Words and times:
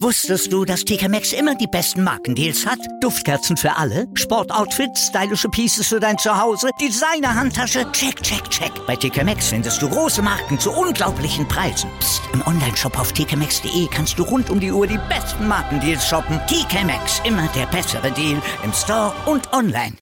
Wusstest 0.00 0.52
du, 0.52 0.64
dass 0.64 0.84
TK 0.84 1.08
Maxx 1.08 1.32
immer 1.32 1.54
die 1.54 1.66
besten 1.66 2.04
Markendeals 2.04 2.66
hat? 2.66 2.78
Duftkerzen 3.00 3.56
für 3.56 3.74
alle, 3.76 4.06
Sportoutfits, 4.14 5.06
stylische 5.08 5.48
Pieces 5.48 5.88
für 5.88 6.00
dein 6.00 6.18
Zuhause, 6.18 6.68
Designer-Handtasche, 6.80 7.90
check, 7.92 8.22
check, 8.22 8.48
check. 8.50 8.70
Bei 8.86 8.94
TK 8.94 9.24
Maxx 9.24 9.48
findest 9.48 9.80
du 9.80 9.88
große 9.88 10.22
Marken 10.22 10.58
zu 10.58 10.70
unglaublichen 10.70 11.48
Preisen. 11.48 11.90
Psst. 11.98 12.22
im 12.32 12.46
Onlineshop 12.46 12.98
auf 12.98 13.12
tkmaxx.de 13.12 13.88
kannst 13.90 14.18
du 14.18 14.22
rund 14.22 14.50
um 14.50 14.60
die 14.60 14.70
Uhr 14.70 14.86
die 14.86 15.00
besten 15.08 15.48
Markendeals 15.48 16.06
shoppen. 16.06 16.38
TK 16.46 16.84
Maxx, 16.84 17.22
immer 17.24 17.48
der 17.56 17.66
bessere 17.66 18.12
Deal 18.12 18.40
im 18.62 18.72
Store 18.72 19.12
und 19.26 19.52
online. 19.52 19.96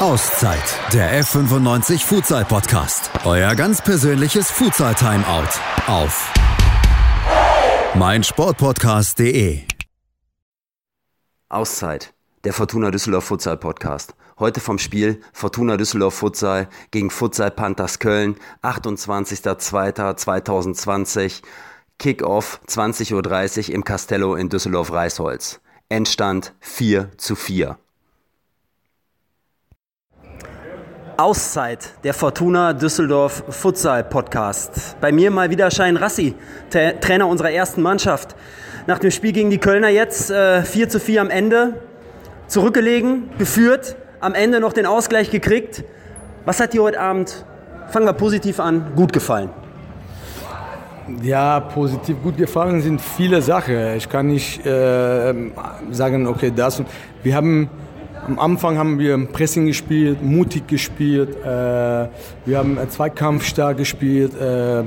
Auszeit, 0.00 0.62
der 0.92 1.22
F95 1.22 1.98
Futsal 2.00 2.44
Podcast. 2.44 3.10
Euer 3.24 3.54
ganz 3.54 3.82
persönliches 3.82 4.50
Futsal 4.50 4.94
Timeout 4.94 5.48
auf 5.86 6.32
mein 7.94 8.22
Sportpodcast.de. 8.22 9.60
Auszeit, 11.48 12.12
der 12.44 12.52
Fortuna 12.52 12.90
Düsseldorf 12.90 13.24
Futsal 13.24 13.56
Podcast. 13.56 14.14
Heute 14.38 14.60
vom 14.60 14.78
Spiel 14.78 15.22
Fortuna 15.32 15.76
Düsseldorf 15.76 16.14
Futsal 16.14 16.68
gegen 16.90 17.10
Futsal 17.10 17.50
Panthers 17.50 17.98
Köln, 17.98 18.36
28.02.2020. 18.62 21.42
Kickoff 21.98 22.60
20.30 22.68 23.70
Uhr 23.70 23.74
im 23.74 23.82
Castello 23.84 24.36
in 24.36 24.48
Düsseldorf-Reisholz. 24.48 25.60
Endstand 25.88 26.54
4 26.60 27.10
zu 27.16 27.34
4. 27.34 27.76
Auszeit, 31.18 31.94
der 32.04 32.14
Fortuna 32.14 32.72
Düsseldorf 32.72 33.42
Futsal 33.48 34.04
Podcast. 34.04 34.96
Bei 35.00 35.10
mir 35.10 35.32
mal 35.32 35.50
wieder 35.50 35.68
Schein 35.68 35.96
Rassi, 35.96 36.36
Trainer 36.70 37.26
unserer 37.26 37.50
ersten 37.50 37.82
Mannschaft. 37.82 38.36
Nach 38.86 39.00
dem 39.00 39.10
Spiel 39.10 39.32
gegen 39.32 39.50
die 39.50 39.58
Kölner 39.58 39.88
jetzt 39.88 40.30
äh, 40.30 40.62
4 40.62 40.88
zu 40.88 41.00
4 41.00 41.22
am 41.22 41.28
Ende. 41.28 41.80
Zurückgelegen, 42.46 43.30
geführt, 43.36 43.96
am 44.20 44.32
Ende 44.32 44.60
noch 44.60 44.72
den 44.72 44.86
Ausgleich 44.86 45.32
gekriegt. 45.32 45.82
Was 46.44 46.60
hat 46.60 46.72
dir 46.72 46.84
heute 46.84 47.00
Abend, 47.00 47.44
fangen 47.88 48.06
wir 48.06 48.12
positiv 48.12 48.60
an, 48.60 48.92
gut 48.94 49.12
gefallen? 49.12 49.50
Ja, 51.20 51.58
positiv 51.58 52.22
gut 52.22 52.36
gefallen 52.36 52.80
sind 52.80 53.00
viele 53.00 53.42
Sachen. 53.42 53.96
Ich 53.96 54.08
kann 54.08 54.28
nicht 54.28 54.64
äh, 54.64 55.34
sagen, 55.90 56.28
okay, 56.28 56.52
das. 56.54 56.80
Wir 57.24 57.34
haben 57.34 57.68
am 58.26 58.38
Anfang 58.38 58.76
haben 58.76 58.98
wir 58.98 59.16
Pressing 59.26 59.66
gespielt, 59.66 60.22
mutig 60.22 60.66
gespielt, 60.66 61.36
äh, 61.42 61.46
wir 61.46 62.58
haben 62.58 62.78
Zweikampf 62.88 63.44
stark 63.44 63.78
gespielt, 63.78 64.32
äh, 64.40 64.84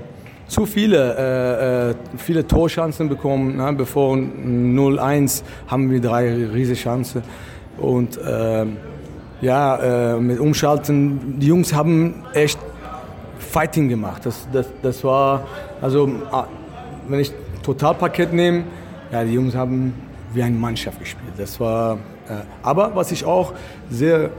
zu 0.48 0.66
viele, 0.66 1.16
äh, 1.18 1.90
äh 1.92 1.96
viele 2.18 2.46
Torchancen 2.46 3.08
bekommen. 3.08 3.56
Ne? 3.58 3.74
Bevor 3.74 4.16
0-1 4.16 5.44
haben 5.68 5.90
wir 5.90 6.02
drei 6.02 6.46
riesige 6.46 6.78
Chancen. 6.78 7.24
Und 7.78 8.18
äh, 8.18 8.66
ja, 9.42 10.16
äh, 10.16 10.20
mit 10.20 10.40
Umschalten, 10.40 11.40
die 11.40 11.48
Jungs 11.48 11.74
haben 11.74 12.24
echt 12.34 12.60
Fighting 13.40 13.90
gemacht. 13.90 14.26
Das, 14.26 14.48
das, 14.52 14.68
das 14.82 15.04
war, 15.04 15.48
also 15.82 16.10
wenn 17.08 17.20
ich 17.20 17.32
Totalpaket 17.64 18.34
nehme, 18.34 18.64
ja, 19.12 19.24
die 19.24 19.34
Jungs 19.34 19.56
haben 19.56 19.94
wie 20.34 20.44
eine 20.44 20.56
Mannschaft 20.58 21.00
gespielt. 21.00 21.34
Das 21.38 21.60
war 21.60 21.98
aber 22.64 22.96
was 22.96 23.12
ich 23.12 23.26
auch 23.26 23.54
sehr 23.90 24.30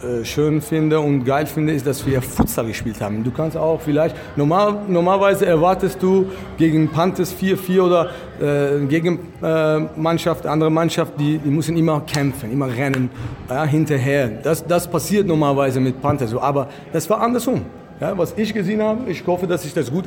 äh, 0.00 0.24
schön 0.24 0.60
finde 0.60 1.00
und 1.00 1.24
geil 1.24 1.46
finde, 1.46 1.72
ist, 1.72 1.84
dass 1.84 2.06
wir 2.06 2.22
Futsal 2.22 2.66
gespielt 2.66 3.00
haben. 3.00 3.24
Du 3.24 3.32
kannst 3.32 3.56
auch 3.56 3.80
vielleicht, 3.80 4.14
normal, 4.36 4.82
normalerweise 4.86 5.44
erwartest 5.44 6.00
du 6.00 6.26
gegen 6.56 6.88
Panthers 6.88 7.34
4-4 7.34 7.80
oder 7.80 8.10
äh, 8.40 8.86
gegen 8.86 9.18
äh, 9.42 9.80
Mannschaft, 9.96 10.46
andere 10.46 10.70
Mannschaft, 10.70 11.14
die, 11.18 11.38
die 11.38 11.50
müssen 11.50 11.76
immer 11.76 12.02
kämpfen, 12.02 12.52
immer 12.52 12.68
rennen, 12.68 13.10
ja, 13.48 13.64
hinterher. 13.64 14.28
Das, 14.28 14.64
das 14.64 14.88
passiert 14.88 15.26
normalerweise 15.26 15.80
mit 15.80 16.00
Panthers 16.00 16.32
aber 16.34 16.68
das 16.92 17.10
war 17.10 17.20
andersrum. 17.20 17.62
Ja, 18.00 18.16
was 18.16 18.32
ich 18.36 18.54
gesehen 18.54 18.80
habe, 18.80 19.10
ich 19.10 19.26
hoffe, 19.26 19.46
dass 19.46 19.64
ich 19.64 19.74
das 19.74 19.90
gut, 19.90 20.04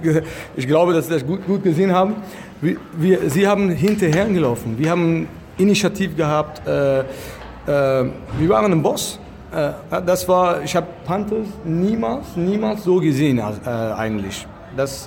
ich 0.55 0.67
glaube, 0.67 0.93
dass 0.93 1.05
ich 1.05 1.11
das 1.11 1.25
gut, 1.25 1.45
gut 1.45 1.61
gesehen 1.61 1.91
habe. 1.91 2.13
Wir, 2.61 2.77
wir, 2.93 3.29
sie 3.29 3.45
haben 3.45 3.69
hinterher 3.69 4.25
gelaufen. 4.27 4.75
Wir 4.77 4.89
haben 4.89 5.27
Initiativ 5.57 6.15
gehabt. 6.15 6.65
Äh, 6.65 6.99
äh, 6.99 7.03
wir 7.65 8.49
waren 8.49 8.71
ein 8.71 8.81
Boss. 8.81 9.19
Äh, 9.53 9.71
das 10.05 10.27
war, 10.27 10.63
ich 10.63 10.73
habe 10.73 10.87
Panthers 11.05 11.47
niemals, 11.65 12.37
niemals 12.37 12.83
so 12.83 12.99
gesehen 12.99 13.39
äh, 13.39 13.69
eigentlich. 13.69 14.47
Das, 14.77 15.05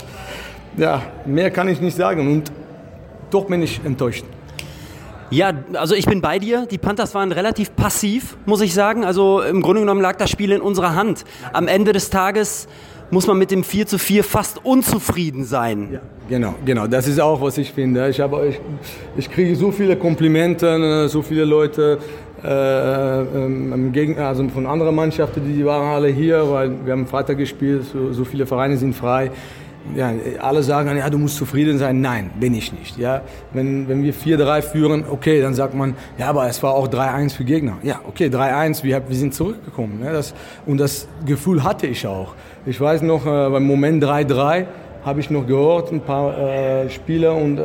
ja, 0.77 1.01
mehr 1.25 1.51
kann 1.51 1.69
ich 1.69 1.81
nicht 1.81 1.97
sagen 1.97 2.31
und 2.31 2.53
doch 3.31 3.47
bin 3.47 3.63
ich 3.63 3.81
enttäuscht. 3.83 4.27
Ja, 5.31 5.53
also 5.75 5.95
ich 5.95 6.07
bin 6.07 6.21
bei 6.21 6.39
dir. 6.39 6.67
Die 6.67 6.79
Panthers 6.79 7.15
waren 7.15 7.33
relativ 7.33 7.75
passiv, 7.75 8.37
muss 8.47 8.61
ich 8.61 8.75
sagen. 8.75 9.05
Also 9.05 9.41
im 9.43 9.63
Grunde 9.63 9.81
genommen 9.81 10.01
lag 10.01 10.17
das 10.17 10.31
Spiel 10.31 10.53
in 10.53 10.61
unserer 10.61 10.95
Hand. 10.95 11.25
Am 11.53 11.69
Ende 11.69 11.93
des 11.93 12.11
Tages 12.11 12.69
muss 13.11 13.27
man 13.27 13.39
mit 13.39 13.51
dem 13.51 13.65
4 13.65 13.87
zu 13.87 13.99
4 13.99 14.25
fast 14.25 14.65
unzufrieden 14.65 15.45
sein. 15.45 15.89
Ja, 15.93 16.01
genau, 16.29 16.55
genau. 16.65 16.87
Das 16.87 17.07
ist 17.07 17.21
auch, 17.21 17.41
was 17.41 17.59
ich 17.59 17.73
finde. 17.73 18.09
Ich, 18.09 18.21
habe, 18.21 18.49
ich, 18.49 18.61
ich 19.17 19.31
kriege 19.31 19.55
so 19.57 19.71
viele 19.71 19.97
Komplimente, 19.97 20.79
ne, 20.79 21.09
so 21.09 21.23
viele 21.23 21.45
Leute 21.45 21.99
äh, 22.43 23.21
ähm, 23.21 23.93
also 24.19 24.47
von 24.49 24.67
anderen 24.67 24.95
Mannschaften, 24.95 25.43
die 25.47 25.65
waren 25.65 25.95
alle 25.95 26.09
hier, 26.09 26.51
weil 26.51 26.73
wir 26.85 26.93
haben 26.93 27.07
Freitag 27.07 27.39
gespielt, 27.39 27.85
so, 27.91 28.13
so 28.13 28.25
viele 28.25 28.47
Vereine 28.47 28.77
sind 28.77 28.95
frei 28.95 29.31
ja, 29.95 30.13
alle 30.41 30.63
sagen, 30.63 30.97
ja, 30.97 31.09
du 31.11 31.19
musst 31.19 31.37
zufrieden 31.37 31.79
sein. 31.79 32.01
Nein, 32.01 32.31
bin 32.41 32.55
ich 32.55 32.73
nicht. 32.73 32.99
Ja, 32.99 33.23
wenn, 33.53 33.89
wenn 33.89 34.03
wir 34.03 34.15
4-3 34.15 34.63
führen, 34.63 35.05
okay, 35.11 35.41
dann 35.41 35.55
sagt 35.55 35.75
man, 35.75 35.95
ja, 36.19 36.29
aber 36.29 36.49
es 36.49 36.63
war 36.63 36.75
auch 36.75 36.89
3-1 36.89 37.35
für 37.35 37.45
Gegner. 37.45 37.79
Ja, 37.83 38.01
okay, 38.07 38.27
3-1, 38.27 38.83
wir, 38.83 39.03
wir 39.07 39.17
sind 39.17 39.35
zurückgekommen. 39.35 40.01
Ja, 40.03 40.13
das, 40.13 40.35
und 40.67 40.79
das 40.79 41.07
Gefühl 41.27 41.63
hatte 41.63 41.87
ich 41.87 42.07
auch. 42.07 42.35
Ich 42.67 42.81
weiß 42.81 43.03
noch, 43.03 43.27
äh, 43.27 43.51
beim 43.51 43.65
Moment 43.65 44.03
3-3 44.03 44.67
habe 45.05 45.21
ich 45.21 45.29
noch 45.29 45.47
gehört, 45.47 45.93
ein 45.93 46.01
paar 46.01 46.37
äh, 46.39 46.89
Spieler 46.89 47.35
und 47.35 47.59
äh, 47.59 47.63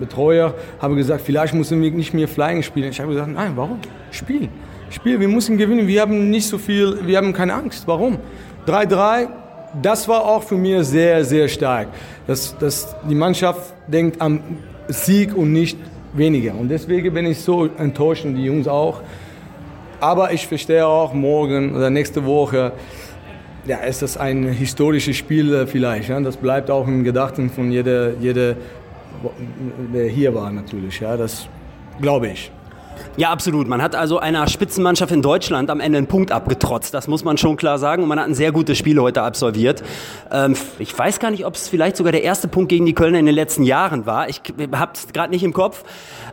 Betreuer 0.00 0.54
haben 0.80 0.96
gesagt, 0.96 1.20
vielleicht 1.20 1.52
müssen 1.54 1.80
wir 1.82 1.90
nicht 1.90 2.14
mehr 2.14 2.26
Flying 2.26 2.62
spielen. 2.62 2.90
Ich 2.90 3.00
habe 3.00 3.12
gesagt, 3.12 3.30
nein, 3.32 3.52
warum? 3.54 3.78
Spielen. 4.10 4.48
Spiel, 4.88 5.20
wir 5.20 5.28
müssen 5.28 5.58
gewinnen. 5.58 5.86
Wir 5.86 6.00
haben 6.00 6.30
nicht 6.30 6.48
so 6.48 6.58
viel, 6.58 6.98
wir 7.06 7.18
haben 7.18 7.32
keine 7.32 7.54
Angst. 7.54 7.86
Warum? 7.86 8.18
3-3, 8.66 9.28
das 9.82 10.08
war 10.08 10.24
auch 10.24 10.42
für 10.42 10.56
mich 10.56 10.84
sehr, 10.86 11.24
sehr 11.24 11.48
stark. 11.48 11.88
Dass, 12.26 12.56
dass 12.58 12.94
die 13.08 13.14
Mannschaft 13.14 13.74
denkt 13.86 14.20
am 14.20 14.40
Sieg 14.88 15.36
und 15.36 15.52
nicht 15.52 15.78
weniger. 16.12 16.54
Und 16.54 16.68
deswegen 16.68 17.12
bin 17.14 17.26
ich 17.26 17.40
so 17.40 17.66
enttäuscht 17.66 18.24
und 18.24 18.34
die 18.34 18.44
Jungs 18.44 18.68
auch. 18.68 19.00
Aber 20.00 20.32
ich 20.32 20.46
verstehe 20.46 20.86
auch 20.86 21.12
morgen 21.12 21.74
oder 21.76 21.90
nächste 21.90 22.24
Woche, 22.24 22.72
ja, 23.66 23.78
ist 23.78 24.02
das 24.02 24.16
ein 24.16 24.44
historisches 24.46 25.16
Spiel 25.16 25.66
vielleicht. 25.66 26.08
Ja? 26.08 26.18
Das 26.20 26.36
bleibt 26.36 26.70
auch 26.70 26.86
im 26.88 27.04
Gedachten 27.04 27.50
von 27.50 27.70
jeder, 27.70 28.14
jeder, 28.14 28.56
der 29.92 30.08
hier 30.08 30.34
war 30.34 30.50
natürlich. 30.50 31.00
Ja? 31.00 31.16
Das 31.16 31.48
glaube 32.00 32.28
ich. 32.28 32.50
Ja, 33.16 33.30
absolut. 33.30 33.68
Man 33.68 33.82
hat 33.82 33.94
also 33.94 34.18
einer 34.18 34.46
Spitzenmannschaft 34.46 35.12
in 35.12 35.20
Deutschland 35.20 35.68
am 35.68 35.80
Ende 35.80 35.98
einen 35.98 36.06
Punkt 36.06 36.32
abgetrotzt. 36.32 36.94
Das 36.94 37.06
muss 37.08 37.24
man 37.24 37.36
schon 37.36 37.56
klar 37.56 37.78
sagen. 37.78 38.02
Und 38.02 38.08
man 38.08 38.18
hat 38.18 38.26
ein 38.26 38.34
sehr 38.34 38.52
gutes 38.52 38.78
Spiel 38.78 38.98
heute 38.98 39.22
absolviert. 39.22 39.82
Ähm, 40.30 40.56
ich 40.78 40.96
weiß 40.96 41.18
gar 41.18 41.30
nicht, 41.30 41.44
ob 41.44 41.54
es 41.54 41.68
vielleicht 41.68 41.96
sogar 41.96 42.12
der 42.12 42.22
erste 42.22 42.48
Punkt 42.48 42.70
gegen 42.70 42.86
die 42.86 42.94
Kölner 42.94 43.18
in 43.18 43.26
den 43.26 43.34
letzten 43.34 43.64
Jahren 43.64 44.06
war. 44.06 44.28
Ich 44.28 44.40
habe 44.72 44.92
es 44.94 45.08
gerade 45.12 45.30
nicht 45.30 45.42
im 45.42 45.52
Kopf. 45.52 45.84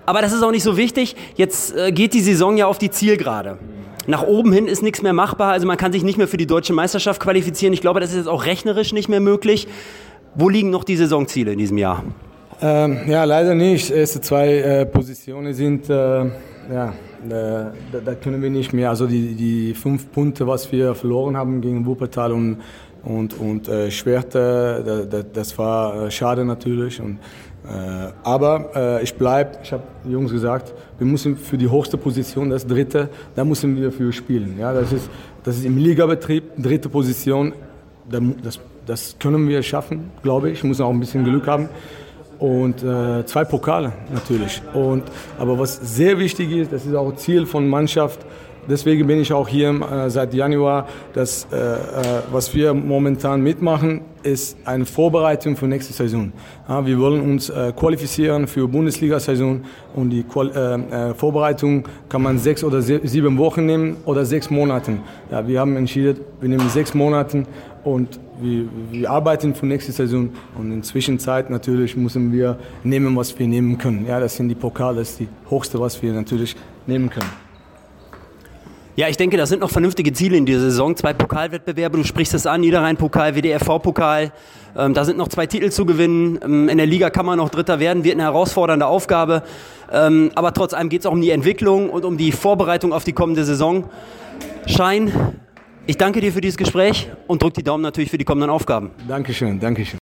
Aber 0.06 0.22
das 0.22 0.32
ist 0.32 0.44
auch 0.44 0.52
nicht 0.52 0.64
so 0.64 0.78
wichtig. 0.78 1.16
Jetzt 1.36 1.76
äh, 1.76 1.92
geht 1.92 2.14
die 2.14 2.22
Saison 2.22 2.56
ja 2.56 2.68
auf 2.68 2.78
die 2.78 2.90
Zielgerade. 2.90 3.58
Nach 4.06 4.24
oben 4.24 4.54
hin 4.54 4.68
ist 4.68 4.82
nichts 4.82 5.02
mehr 5.02 5.14
machbar. 5.14 5.52
Also 5.52 5.68
man 5.68 5.78
kann 5.78 5.92
sich 5.92 6.04
nicht 6.04 6.18
mehr 6.18 6.28
für 6.28 6.38
die 6.38 6.48
deutsche 6.48 6.74
Meisterschaft 6.74 7.20
qualifizieren. 7.20 7.74
Ich 7.74 7.82
glaube, 7.82 8.00
das 8.00 8.12
ist 8.12 8.18
jetzt 8.18 8.30
auch 8.30 8.46
rechnerisch 8.46 8.94
nicht 8.94 9.10
mehr 9.10 9.20
möglich. 9.20 9.68
Wo 10.36 10.48
liegen 10.48 10.70
noch 10.70 10.86
die 10.86 10.96
Saisonziele 10.96 11.52
in 11.52 11.58
diesem 11.58 11.78
Jahr? 11.78 12.04
Ähm, 12.60 13.02
ja, 13.08 13.24
leider 13.24 13.54
nicht. 13.54 13.92
Erste 13.92 14.20
zwei 14.20 14.58
äh, 14.58 14.86
Positionen 14.86 15.54
sind 15.54 15.90
äh, 15.90 15.94
ja, 15.94 16.94
da, 17.30 17.72
da, 18.04 18.16
können 18.16 18.42
wir 18.42 18.50
nicht 18.50 18.74
mehr. 18.74 18.90
Also 18.90 19.06
die, 19.06 19.36
die 19.36 19.74
fünf 19.76 20.12
Punkte, 20.12 20.48
was 20.48 20.72
wir 20.72 20.96
verloren 20.96 21.38
haben 21.38 21.62
gegen 21.62 21.86
Wuppertal 21.86 22.32
und, 22.32 22.58
und, 23.04 23.40
und 23.40 23.68
äh, 23.68 23.92
Schwerte, 23.92 24.84
da, 24.86 25.18
da, 25.18 25.24
das 25.24 25.58
war 25.58 26.06
äh, 26.08 26.12
schade 26.12 26.46
natürlich. 26.46 27.00
Und, 27.00 27.20
äh, 27.68 28.12
aber 28.24 28.72
äh, 28.76 29.04
ich 29.04 29.14
bleibe, 29.14 29.60
ich 29.62 29.72
habe 29.72 29.84
Jungs 30.10 30.32
gesagt, 30.32 30.74
wir 30.98 31.06
müssen 31.06 31.38
für 31.38 31.60
die 31.60 31.70
höchste 31.70 31.98
Position, 31.98 32.50
das 32.50 32.66
dritte, 32.66 33.10
da 33.36 33.46
müssen 33.46 33.80
wir 33.80 33.92
für 33.92 34.12
spielen. 34.12 34.56
Ja, 34.60 34.74
das, 34.74 34.92
ist, 34.92 35.10
das 35.44 35.58
ist 35.58 35.66
im 35.66 35.78
Ligabetrieb, 35.78 36.44
dritte 36.58 36.90
Position, 36.90 37.54
das, 38.10 38.60
das 38.88 39.16
können 39.20 39.48
wir 39.48 39.62
schaffen, 39.62 40.10
glaube. 40.24 40.50
Ich 40.50 40.64
muss 40.64 40.82
auch 40.82 40.90
ein 40.90 41.00
bisschen 41.00 41.24
Glück 41.24 41.46
haben 41.46 41.70
und 42.40 42.84
äh, 42.84 43.26
zwei 43.26 43.44
Pokale 43.46 43.94
natürlich. 44.14 44.62
Und, 44.74 45.04
aber 45.38 45.58
was 45.58 45.76
sehr 45.76 46.20
wichtig 46.20 46.52
ist, 46.52 46.72
das 46.72 46.86
ist 46.86 46.96
auch 46.96 47.16
Ziel 47.16 47.46
von 47.46 47.68
Mannschaft, 47.68 48.20
deswegen 48.70 49.08
bin 49.08 49.20
ich 49.20 49.34
auch 49.34 49.48
hier 49.48 49.70
äh, 49.70 50.10
seit 50.10 50.34
Januar. 50.34 50.88
Das, 51.14 51.48
äh, 51.52 51.56
äh, 51.56 51.78
was 52.32 52.54
wir 52.54 52.74
momentan 52.74 53.42
mitmachen, 53.42 54.02
ist 54.24 54.58
eine 54.66 54.86
Vorbereitung 54.86 55.56
für 55.56 55.68
nächste 55.68 55.94
Saison. 55.94 56.32
Ja, 56.68 56.86
wir 56.86 57.00
wollen 57.00 57.22
uns 57.22 57.50
äh, 57.50 57.72
qualifizieren 57.76 58.48
für 58.48 58.68
Bundesliga-Saison 58.68 59.62
und 59.96 60.10
die 60.10 60.24
Qual 60.24 60.50
äh, 60.50 61.10
äh, 61.10 61.14
Vorbereitung 61.14 61.88
kann 62.10 62.22
man 62.22 62.38
sechs 62.38 62.64
oder 62.64 62.82
sieben 62.82 63.38
Wochen 63.38 63.66
nehmen 63.66 63.98
oder 64.06 64.26
sechs 64.26 64.50
Monate. 64.50 64.98
Ja, 65.32 65.48
wir 65.48 65.60
haben 65.60 65.76
entschieden, 65.78 66.20
wir 66.42 66.50
nehmen 66.50 66.70
sechs 66.70 66.94
Monate 66.94 67.44
und 67.84 68.20
wir, 68.42 68.66
wir, 68.92 69.10
arbeiten 69.10 69.56
für 69.56 69.66
nächste 69.66 69.92
Saison 69.92 70.30
und 70.58 70.72
in 70.72 70.84
Zwischenzeit 70.84 71.50
natürlich 71.50 71.96
müssen 71.96 72.32
wir 72.32 72.58
nehmen, 72.84 73.16
was 73.16 73.38
wir 73.40 73.48
nehmen 73.48 73.78
können. 73.78 74.06
Ja, 74.06 74.20
das 74.20 74.36
sind 74.36 74.50
die 74.50 74.56
Pokale, 74.56 75.00
das 75.00 75.12
ist 75.12 75.20
die 75.22 75.30
höchste, 75.50 75.80
was 75.80 76.02
wir 76.02 76.14
natürlich 76.14 76.56
nehmen 76.86 77.10
können. 77.10 77.47
Ja, 78.98 79.08
ich 79.08 79.16
denke, 79.16 79.38
das 79.38 79.50
sind 79.50 79.60
noch 79.60 79.70
vernünftige 79.70 80.12
Ziele 80.12 80.38
in 80.38 80.48
dieser 80.48 80.62
Saison. 80.62 80.96
Zwei 80.96 81.14
Pokalwettbewerbe, 81.14 81.98
du 81.98 82.04
sprichst 82.04 82.34
es 82.34 82.48
an, 82.48 82.62
Niederrhein-Pokal, 82.62 83.36
WDRV-Pokal. 83.36 84.32
Ähm, 84.76 84.96
da 84.96 85.06
sind 85.06 85.20
noch 85.20 85.28
zwei 85.28 85.46
Titel 85.46 85.70
zu 85.70 85.86
gewinnen. 85.86 86.40
Ähm, 86.44 86.68
in 86.68 86.78
der 86.78 86.88
Liga 86.88 87.12
kann 87.12 87.28
man 87.28 87.38
noch 87.38 87.50
Dritter 87.50 87.80
werden, 87.80 88.04
wird 88.04 88.16
eine 88.16 88.24
herausfordernde 88.24 88.88
Aufgabe. 88.88 89.44
Ähm, 89.94 90.32
aber 90.34 90.52
trotz 90.52 90.74
allem 90.74 90.90
geht 90.90 91.02
es 91.02 91.06
auch 91.06 91.12
um 91.12 91.22
die 91.22 91.30
Entwicklung 91.30 91.92
und 91.92 92.06
um 92.06 92.18
die 92.18 92.32
Vorbereitung 92.32 92.92
auf 92.92 93.04
die 93.04 93.14
kommende 93.14 93.46
Saison. 93.46 93.88
Schein, 94.66 95.12
ich 95.86 95.98
danke 95.98 96.20
dir 96.20 96.34
für 96.34 96.42
dieses 96.42 96.58
Gespräch 96.58 97.08
und 97.28 97.44
drücke 97.44 97.58
die 97.58 97.64
Daumen 97.64 97.84
natürlich 97.84 98.10
für 98.10 98.18
die 98.18 98.26
kommenden 98.26 98.50
Aufgaben. 98.50 98.90
Dankeschön, 99.08 99.60
Dankeschön. 99.60 100.00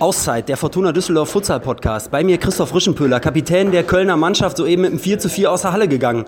Auszeit, 0.00 0.48
der 0.48 0.56
Fortuna 0.56 0.90
Düsseldorf 0.90 1.30
Futsal 1.30 1.60
Podcast. 1.60 2.10
Bei 2.10 2.24
mir 2.24 2.36
Christoph 2.38 2.74
Rischenpöhler, 2.74 3.20
Kapitän 3.20 3.70
der 3.70 3.84
Kölner 3.84 4.16
Mannschaft, 4.16 4.56
soeben 4.56 4.82
mit 4.82 4.90
einem 4.90 4.98
4 4.98 5.20
zu 5.20 5.28
4 5.28 5.52
aus 5.52 5.62
der 5.62 5.70
Halle 5.70 5.86
gegangen. 5.86 6.24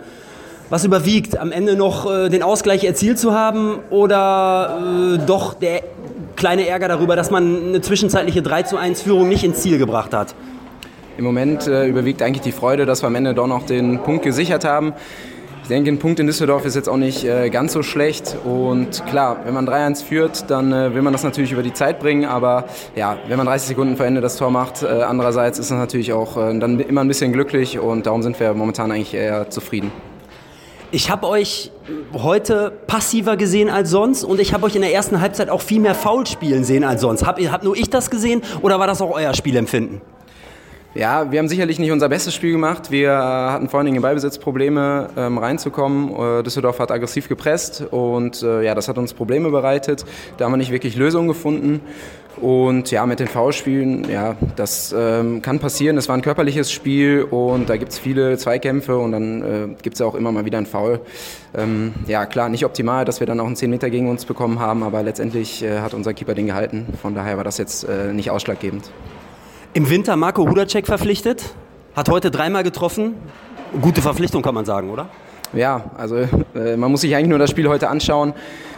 Was 0.71 0.85
überwiegt, 0.85 1.39
am 1.39 1.51
Ende 1.51 1.77
noch 1.77 2.11
äh, 2.11 2.29
den 2.29 2.43
Ausgleich 2.43 2.85
erzielt 2.85 3.19
zu 3.19 3.33
haben 3.33 3.79
oder 3.89 5.15
äh, 5.15 5.19
doch 5.27 5.55
der 5.55 5.83
kleine 6.37 6.69
Ärger 6.69 6.89
darüber, 6.89 7.17
dass 7.17 7.31
man 7.31 7.69
eine 7.69 7.81
zwischenzeitliche 7.81 8.43
3 8.43 8.65
zu 8.65 8.77
1 8.77 9.01
Führung 9.01 9.29
nicht 9.29 9.45
ins 9.45 9.63
Ziel 9.63 9.79
gebracht 9.79 10.13
hat? 10.13 10.35
Im 11.17 11.25
Moment 11.25 11.67
äh, 11.67 11.87
überwiegt 11.87 12.21
eigentlich 12.21 12.43
die 12.43 12.53
Freude, 12.53 12.85
dass 12.85 13.03
wir 13.03 13.07
am 13.07 13.15
Ende 13.15 13.33
doch 13.33 13.47
noch 13.47 13.65
den 13.65 13.99
Punkt 14.01 14.25
gesichert 14.25 14.65
haben. 14.65 14.93
Ich 15.63 15.69
denke, 15.69 15.91
ein 15.91 15.99
Punkt 15.99 16.21
in 16.21 16.27
Düsseldorf 16.27 16.65
ist 16.67 16.77
jetzt 16.77 16.89
auch 16.89 16.97
nicht 16.97 17.25
äh, 17.25 17.49
ganz 17.49 17.73
so 17.73 17.83
schlecht. 17.83 18.37
Und 18.45 19.05
klar, 19.07 19.41
wenn 19.45 19.55
man 19.55 19.67
3-1 19.67 20.05
führt, 20.05 20.51
dann 20.51 20.73
äh, 20.73 20.95
will 20.95 21.03
man 21.03 21.13
das 21.15 21.25
natürlich 21.25 21.53
über 21.53 21.63
die 21.63 21.73
Zeit 21.73 21.99
bringen. 21.99 22.27
Aber 22.27 22.65
ja, 22.95 23.17
wenn 23.27 23.39
man 23.39 23.47
30 23.47 23.69
Sekunden 23.69 23.97
vor 23.97 24.07
Ende 24.07 24.21
das 24.21 24.37
Tor 24.37 24.51
macht, 24.51 24.83
äh, 24.83 24.87
andererseits 24.87 25.59
ist 25.59 25.71
das 25.71 25.79
natürlich 25.79 26.13
auch 26.13 26.37
äh, 26.37 26.59
dann 26.59 26.79
immer 26.79 27.01
ein 27.01 27.09
bisschen 27.09 27.33
glücklich. 27.33 27.79
Und 27.79 28.07
darum 28.07 28.23
sind 28.23 28.39
wir 28.39 28.53
momentan 28.55 28.93
eigentlich 28.93 29.15
eher 29.15 29.51
zufrieden. 29.51 29.91
Ich 30.91 31.11
habe 31.11 31.27
euch 31.27 31.71
heute 32.15 32.73
passiver 32.87 33.37
gesehen 33.37 33.69
als 33.69 33.91
sonst 33.91 34.25
und 34.25 34.41
ich 34.41 34.55
habe 34.55 34.65
euch 34.65 34.75
in 34.75 34.81
der 34.81 34.95
ersten 34.95 35.21
Halbzeit 35.21 35.51
auch 35.51 35.61
viel 35.61 35.81
mehr 35.81 35.95
Foul 35.95 36.27
spielen 36.27 36.65
sehen 36.65 36.83
als 36.83 37.03
sonst. 37.03 37.27
Hab, 37.27 37.39
hab 37.39 37.63
nur 37.63 37.77
ich 37.77 37.91
das 37.91 38.09
gesehen 38.09 38.41
oder 38.63 38.79
war 38.79 38.87
das 38.87 39.03
auch 39.03 39.11
euer 39.11 39.35
Spielempfinden? 39.35 40.01
Ja, 40.95 41.31
wir 41.31 41.39
haben 41.41 41.49
sicherlich 41.49 41.79
nicht 41.79 41.93
unser 41.93 42.09
bestes 42.09 42.35
Spiel 42.35 42.53
gemacht. 42.53 42.91
Wir 42.91 43.13
hatten 43.13 43.69
vor 43.69 43.79
allen 43.79 43.85
Dingen 43.85 43.97
in 43.97 44.03
Ballbesitzprobleme 44.03 45.11
ähm, 45.19 45.37
reinzukommen. 45.37 46.39
Äh, 46.39 46.43
Düsseldorf 46.43 46.79
hat 46.79 46.91
aggressiv 46.91 47.29
gepresst 47.29 47.85
und 47.91 48.43
äh, 48.43 48.63
ja, 48.63 48.75
das 48.75 48.89
hat 48.89 48.97
uns 48.97 49.13
Probleme 49.13 49.51
bereitet. 49.51 50.07
Da 50.39 50.47
haben 50.47 50.53
wir 50.53 50.57
nicht 50.57 50.73
wirklich 50.73 50.97
Lösungen 50.97 51.29
gefunden. 51.29 51.83
Und 52.41 52.91
ja, 52.91 53.05
mit 53.07 53.21
den 53.21 53.27
Foulspielen, 53.27 54.09
ja, 54.09 54.37
das 54.55 54.95
ähm, 54.97 55.43
kann 55.43 55.59
passieren. 55.59 55.97
Es 55.97 56.09
war 56.09 56.17
ein 56.17 56.23
körperliches 56.23 56.71
Spiel 56.71 57.25
und 57.25 57.69
da 57.69 57.77
gibt 57.77 57.93
es 57.93 57.99
viele 57.99 58.39
Zweikämpfe 58.39 58.97
und 58.97 59.13
dann 59.13 59.43
äh, 59.43 59.77
gibt 59.83 59.95
es 59.95 60.01
ja 60.01 60.07
auch 60.07 60.15
immer 60.15 60.31
mal 60.31 60.45
wieder 60.45 60.59
ein 60.59 60.67
Foul. 60.67 61.01
Ähm, 61.57 61.95
ja, 62.07 62.27
klar, 62.27 62.49
nicht 62.49 62.65
optimal, 62.65 63.05
dass 63.05 63.19
wir 63.21 63.27
dann 63.27 63.41
auch 63.41 63.47
einen 63.47 63.57
10 63.57 63.71
Meter 63.71 63.91
gegen 63.91 64.09
uns 64.09 64.25
bekommen 64.25 64.61
haben, 64.61 64.83
aber 64.83 65.03
letztendlich 65.03 65.65
äh, 65.65 65.81
hat 65.81 65.95
unser 65.95 66.15
Keeper 66.15 66.35
den 66.35 66.47
gehalten. 66.47 66.87
Von 67.03 67.15
daher 67.15 67.37
war 67.37 67.45
das 67.45 67.59
jetzt 67.59 67.85
äh, 67.85 68.13
nicht 68.13 68.31
ausschlaggebend. 68.31 68.91
Im 69.75 69.91
Winter 69.91 70.17
Marco 70.17 70.49
Hudacek 70.49 70.87
verpflichtet, 70.87 71.55
hat 71.97 72.09
heute 72.09 72.31
dreimal 72.31 72.63
getroffen. 72.63 73.15
Gute 73.83 74.01
Verpflichtung 74.01 74.43
kann 74.43 74.55
man 74.55 74.65
sagen, 74.65 74.91
oder? 74.91 75.09
Ja, 75.53 75.91
also 75.97 76.17
äh, 76.17 76.77
man 76.77 76.91
muss 76.91 77.01
sich 77.01 77.15
eigentlich 77.15 77.29
nur 77.29 77.39
das 77.39 77.51
Spiel 77.51 77.69
heute 77.69 77.89
anschauen. 77.89 78.35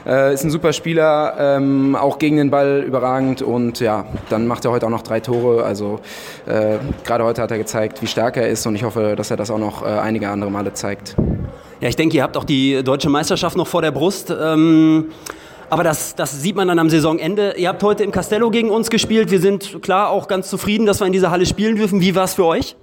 Äh, 0.06 0.32
ist 0.32 0.44
ein 0.44 0.50
super 0.50 0.72
Spieler, 0.72 1.34
ähm, 1.38 1.96
auch 1.96 2.18
gegen 2.18 2.36
den 2.36 2.50
Ball 2.50 2.82
überragend 2.86 3.42
und 3.42 3.80
ja, 3.80 4.06
dann 4.30 4.46
macht 4.46 4.64
er 4.64 4.70
heute 4.70 4.86
auch 4.86 4.90
noch 4.90 5.02
drei 5.02 5.20
Tore. 5.20 5.64
Also 5.64 6.00
äh, 6.46 6.78
gerade 7.04 7.24
heute 7.24 7.42
hat 7.42 7.50
er 7.50 7.58
gezeigt, 7.58 8.00
wie 8.02 8.06
stark 8.06 8.36
er 8.36 8.48
ist 8.48 8.66
und 8.66 8.74
ich 8.76 8.84
hoffe, 8.84 9.14
dass 9.16 9.30
er 9.30 9.36
das 9.36 9.50
auch 9.50 9.58
noch 9.58 9.82
äh, 9.82 9.88
einige 9.88 10.28
andere 10.28 10.50
Male 10.50 10.72
zeigt. 10.72 11.16
Ja, 11.80 11.88
ich 11.88 11.96
denke, 11.96 12.16
ihr 12.16 12.22
habt 12.22 12.36
auch 12.36 12.44
die 12.44 12.82
deutsche 12.82 13.10
Meisterschaft 13.10 13.56
noch 13.56 13.66
vor 13.66 13.82
der 13.82 13.90
Brust. 13.90 14.34
Ähm 14.38 15.06
aber 15.70 15.84
das, 15.84 16.16
das 16.16 16.42
sieht 16.42 16.56
man 16.56 16.66
dann 16.66 16.80
am 16.80 16.90
Saisonende. 16.90 17.54
Ihr 17.56 17.68
habt 17.68 17.80
heute 17.84 18.02
im 18.02 18.10
Castello 18.10 18.50
gegen 18.50 18.70
uns 18.70 18.90
gespielt. 18.90 19.30
Wir 19.30 19.40
sind 19.40 19.82
klar 19.82 20.10
auch 20.10 20.26
ganz 20.26 20.50
zufrieden, 20.50 20.84
dass 20.84 20.98
wir 20.98 21.06
in 21.06 21.12
dieser 21.12 21.30
Halle 21.30 21.46
spielen 21.46 21.76
dürfen. 21.76 22.00
Wie 22.00 22.12
war 22.16 22.24
es 22.24 22.34
für 22.34 22.44
euch? 22.44 22.74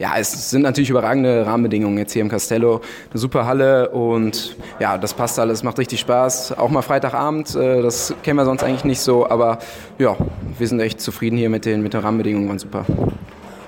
Ja, 0.00 0.14
es 0.16 0.48
sind 0.48 0.62
natürlich 0.62 0.88
überragende 0.88 1.44
Rahmenbedingungen 1.44 1.98
jetzt 1.98 2.14
hier 2.14 2.22
im 2.22 2.30
Castello. 2.30 2.80
Eine 3.10 3.20
super 3.20 3.44
Halle 3.44 3.90
und 3.90 4.56
ja, 4.78 4.96
das 4.96 5.12
passt 5.12 5.38
alles, 5.38 5.62
macht 5.62 5.78
richtig 5.78 6.00
Spaß. 6.00 6.56
Auch 6.56 6.70
mal 6.70 6.80
Freitagabend, 6.80 7.54
äh, 7.54 7.82
das 7.82 8.14
kennen 8.22 8.38
wir 8.38 8.46
sonst 8.46 8.62
eigentlich 8.62 8.84
nicht 8.84 9.00
so, 9.00 9.28
aber 9.28 9.58
ja, 9.98 10.16
wir 10.58 10.66
sind 10.66 10.80
echt 10.80 11.02
zufrieden 11.02 11.36
hier 11.36 11.50
mit 11.50 11.66
den, 11.66 11.82
mit 11.82 11.92
den 11.92 12.00
Rahmenbedingungen, 12.00 12.48
waren 12.48 12.58
super. 12.58 12.86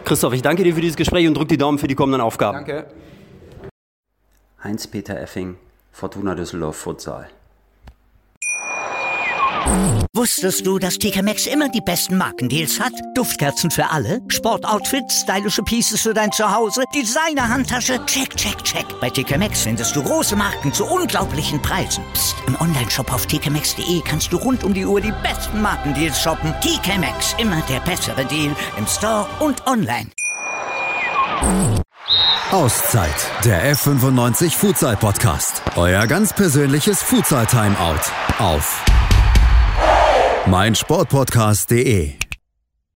Christoph, 0.06 0.32
ich 0.32 0.40
danke 0.40 0.64
dir 0.64 0.74
für 0.74 0.80
dieses 0.80 0.96
Gespräch 0.96 1.28
und 1.28 1.34
drücke 1.34 1.48
die 1.48 1.58
Daumen 1.58 1.78
für 1.78 1.86
die 1.86 1.94
kommenden 1.94 2.22
Aufgaben. 2.22 2.56
Danke. 2.56 2.86
Heinz-Peter 4.64 5.20
Effing, 5.20 5.56
Fortuna 5.92 6.34
Düsseldorf 6.34 6.76
Futsal. 6.76 7.28
Wusstest 10.14 10.66
du, 10.66 10.78
dass 10.78 10.98
TK 10.98 11.22
Maxx 11.22 11.46
immer 11.46 11.68
die 11.68 11.80
besten 11.80 12.16
Markendeals 12.16 12.78
hat? 12.78 12.92
Duftkerzen 13.14 13.70
für 13.70 13.90
alle, 13.90 14.20
Sportoutfits, 14.28 15.22
stylische 15.22 15.62
Pieces 15.62 16.00
für 16.02 16.14
dein 16.14 16.30
Zuhause, 16.32 16.84
Designer-Handtasche, 16.94 18.04
check, 18.06 18.36
check, 18.36 18.62
check. 18.62 18.84
Bei 19.00 19.10
TK 19.10 19.38
Maxx 19.38 19.62
findest 19.62 19.96
du 19.96 20.02
große 20.02 20.36
Marken 20.36 20.72
zu 20.72 20.84
unglaublichen 20.84 21.60
Preisen. 21.62 22.04
Psst. 22.12 22.36
im 22.46 22.60
Onlineshop 22.60 23.12
auf 23.12 23.26
tkmaxx.de 23.26 24.02
kannst 24.04 24.32
du 24.32 24.36
rund 24.36 24.64
um 24.64 24.74
die 24.74 24.84
Uhr 24.84 25.00
die 25.00 25.12
besten 25.22 25.62
Markendeals 25.62 26.20
shoppen. 26.20 26.54
TK 26.60 26.98
Maxx, 26.98 27.34
immer 27.38 27.62
der 27.68 27.80
bessere 27.80 28.24
Deal 28.26 28.54
im 28.76 28.86
Store 28.86 29.26
und 29.40 29.66
online. 29.66 30.10
Auszeit, 32.50 33.30
der 33.44 33.74
F95 33.74 34.50
Futsal 34.50 34.96
Podcast. 34.96 35.62
Euer 35.76 36.06
ganz 36.06 36.32
persönliches 36.32 37.02
Futsal 37.02 37.46
Timeout 37.46 38.00
auf 38.38 38.84
meinsportpodcast.de 40.46 42.16